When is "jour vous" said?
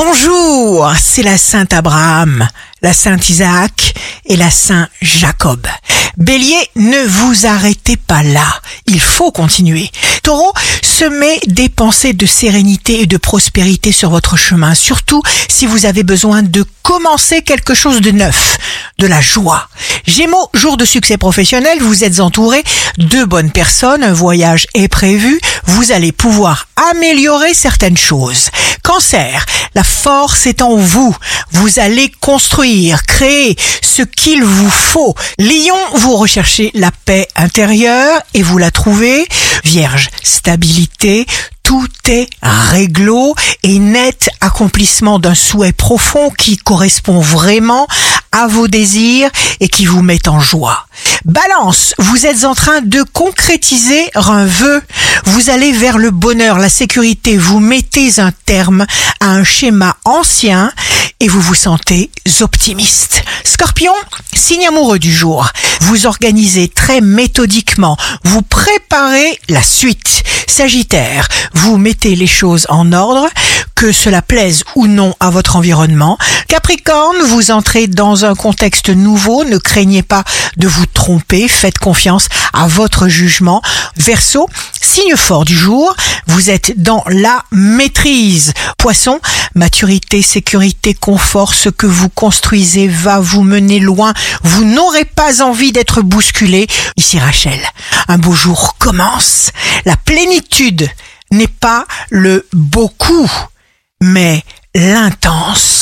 65.12-66.06, 85.56-86.50